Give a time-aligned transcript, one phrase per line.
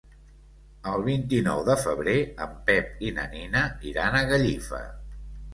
[0.91, 2.17] El vint-i-nou de febrer
[2.47, 3.63] en Pep i na Nina
[3.93, 4.85] iran a Gallifa.